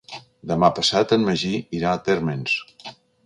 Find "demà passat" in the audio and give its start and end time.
0.51-1.13